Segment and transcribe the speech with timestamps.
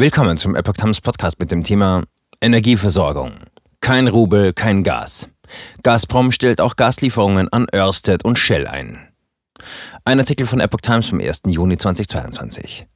[0.00, 2.04] Willkommen zum Epoch Times Podcast mit dem Thema
[2.40, 3.32] Energieversorgung.
[3.80, 5.28] Kein Rubel, kein Gas.
[5.82, 9.08] Gazprom stellt auch Gaslieferungen an Ørsted und Shell ein.
[10.04, 11.42] Ein Artikel von Epoch Times vom 1.
[11.48, 12.86] Juni 2022.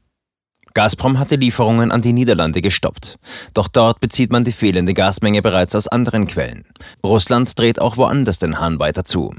[0.75, 3.19] Gazprom hatte Lieferungen an die Niederlande gestoppt.
[3.53, 6.67] Doch dort bezieht man die fehlende Gasmenge bereits aus anderen Quellen.
[7.05, 9.35] Russland dreht auch woanders den Hahn weiter zu.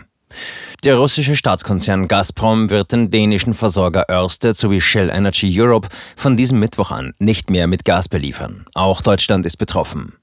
[0.84, 6.60] Der russische Staatskonzern Gazprom wird den dänischen Versorger Ørsted sowie Shell Energy Europe von diesem
[6.60, 8.66] Mittwoch an nicht mehr mit Gas beliefern.
[8.74, 10.18] Auch Deutschland ist betroffen.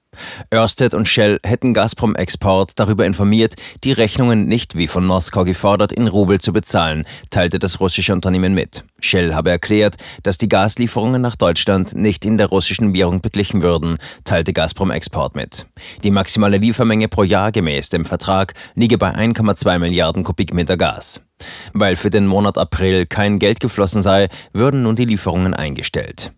[0.53, 5.93] Ørsted und Shell hätten Gazprom Export darüber informiert, die Rechnungen nicht wie von Moskau gefordert
[5.93, 8.83] in Rubel zu bezahlen, teilte das russische Unternehmen mit.
[9.01, 13.99] Shell habe erklärt, dass die Gaslieferungen nach Deutschland nicht in der russischen Währung beglichen würden,
[14.25, 15.67] teilte Gazprom Export mit.
[16.03, 21.21] Die maximale Liefermenge pro Jahr gemäß dem Vertrag liege bei 1,2 Milliarden Kubikmeter Gas.
[21.73, 26.33] Weil für den Monat April kein Geld geflossen sei, würden nun die Lieferungen eingestellt.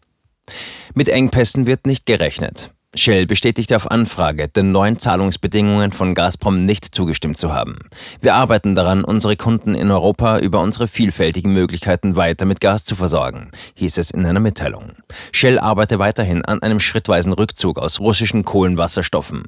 [0.95, 2.70] Mit Engpässen wird nicht gerechnet.
[2.95, 7.79] Shell bestätigte auf Anfrage, den neuen Zahlungsbedingungen von Gazprom nicht zugestimmt zu haben.
[8.21, 12.95] Wir arbeiten daran, unsere Kunden in Europa über unsere vielfältigen Möglichkeiten weiter mit Gas zu
[12.95, 14.93] versorgen, hieß es in einer Mitteilung.
[15.32, 19.45] Shell arbeite weiterhin an einem schrittweisen Rückzug aus russischen Kohlenwasserstoffen.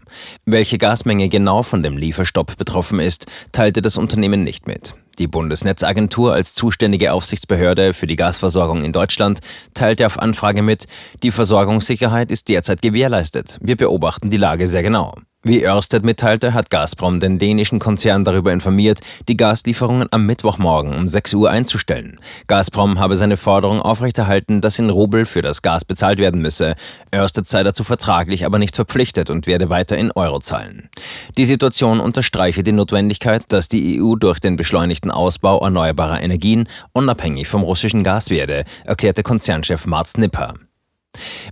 [0.47, 4.95] Welche Gasmenge genau von dem Lieferstopp betroffen ist, teilte das Unternehmen nicht mit.
[5.19, 9.41] Die Bundesnetzagentur als zuständige Aufsichtsbehörde für die Gasversorgung in Deutschland
[9.75, 10.87] teilte auf Anfrage mit,
[11.23, 13.59] die Versorgungssicherheit ist derzeit gewährleistet.
[13.61, 15.15] Wir beobachten die Lage sehr genau.
[15.47, 21.07] Wie Ørsted mitteilte, hat Gazprom den dänischen Konzern darüber informiert, die Gaslieferungen am Mittwochmorgen um
[21.07, 22.19] 6 Uhr einzustellen.
[22.47, 26.77] Gazprom habe seine Forderung aufrechterhalten, dass in Rubel für das Gas bezahlt werden müsse.
[27.15, 30.89] Ørsted sei dazu vertraglich aber nicht verpflichtet und werde weiter in Euro zahlen.
[31.37, 37.49] Die Situation unterstreiche die Notwendigkeit, dass die EU durch den beschleunigten Ausbau erneuerbarer Energien unabhängig
[37.49, 40.55] vom russischen Gas werde, erklärte Konzernchef Marz Nipper.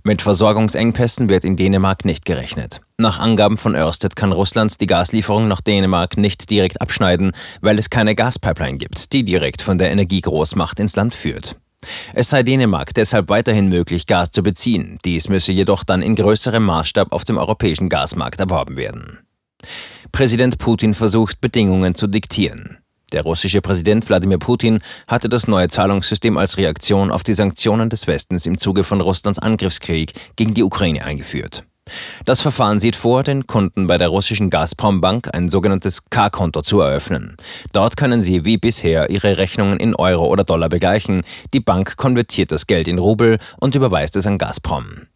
[0.03, 2.81] Mit Versorgungsengpässen wird in Dänemark nicht gerechnet.
[2.97, 7.89] Nach Angaben von Ørsted kann Russland die Gaslieferung nach Dänemark nicht direkt abschneiden, weil es
[7.89, 11.55] keine Gaspipeline gibt, die direkt von der Energiegroßmacht ins Land führt.
[12.13, 14.99] Es sei Dänemark deshalb weiterhin möglich, Gas zu beziehen.
[15.03, 19.19] Dies müsse jedoch dann in größerem Maßstab auf dem europäischen Gasmarkt erworben werden.
[20.11, 22.77] Präsident Putin versucht, Bedingungen zu diktieren.
[23.13, 28.07] Der russische Präsident Wladimir Putin hatte das neue Zahlungssystem als Reaktion auf die Sanktionen des
[28.07, 31.63] Westens im Zuge von Russlands Angriffskrieg gegen die Ukraine eingeführt.
[32.25, 36.79] Das Verfahren sieht vor, den Kunden bei der russischen Gazprom Bank ein sogenanntes K-Konto zu
[36.79, 37.37] eröffnen.
[37.71, 41.23] Dort können sie wie bisher ihre Rechnungen in Euro oder Dollar begleichen.
[41.53, 45.07] Die Bank konvertiert das Geld in Rubel und überweist es an Gazprom.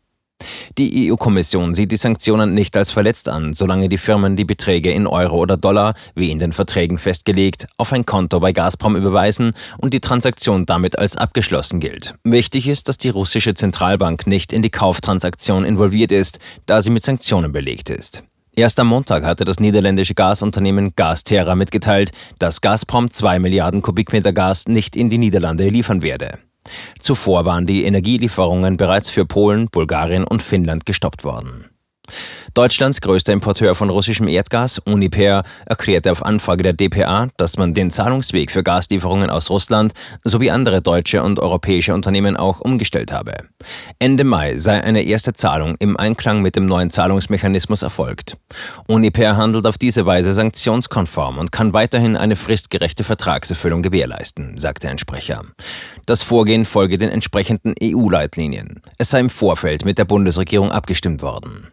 [0.78, 5.08] Die EU-Kommission sieht die Sanktionen nicht als verletzt an, solange die Firmen die Beträge in
[5.08, 9.96] Euro oder Dollar, wie in den Verträgen festgelegt, auf ein Konto bei Gazprom überweisen und
[9.96, 12.14] die Transaktion damit als abgeschlossen gilt.
[12.24, 16.38] Wichtig ist, dass die russische Zentralbank nicht in die Kauftransaktion involviert ist,
[16.68, 18.24] da sie mit Sanktionen belegt ist.
[18.56, 24.68] Erst am Montag hatte das niederländische Gasunternehmen Gasterra mitgeteilt, dass Gazprom 2 Milliarden Kubikmeter Gas
[24.68, 26.40] nicht in die Niederlande liefern werde.
[27.00, 31.66] Zuvor waren die Energielieferungen bereits für Polen, Bulgarien und Finnland gestoppt worden.
[32.54, 37.92] Deutschlands größter Importeur von russischem Erdgas, Uniper, erklärte auf Anfrage der dpa, dass man den
[37.92, 43.34] Zahlungsweg für Gaslieferungen aus Russland sowie andere deutsche und europäische Unternehmen auch umgestellt habe.
[44.00, 48.38] Ende Mai sei eine erste Zahlung im Einklang mit dem neuen Zahlungsmechanismus erfolgt.
[48.88, 54.98] Uniper handelt auf diese Weise sanktionskonform und kann weiterhin eine fristgerechte Vertragserfüllung gewährleisten, sagte ein
[54.98, 55.44] Sprecher.
[56.06, 58.82] Das Vorgehen folge den entsprechenden EU-Leitlinien.
[58.98, 61.68] Es sei im Vorfeld mit der Bundesregierung abgestimmt worden.